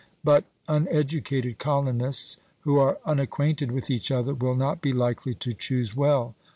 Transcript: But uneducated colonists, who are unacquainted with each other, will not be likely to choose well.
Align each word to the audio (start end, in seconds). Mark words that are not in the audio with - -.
But 0.23 0.45
uneducated 0.67 1.59
colonists, 1.59 2.37
who 2.61 2.79
are 2.79 2.97
unacquainted 3.05 3.69
with 3.71 3.91
each 3.91 4.09
other, 4.09 4.33
will 4.33 4.55
not 4.55 4.81
be 4.81 4.93
likely 4.93 5.35
to 5.35 5.53
choose 5.53 5.95
well. 5.95 6.33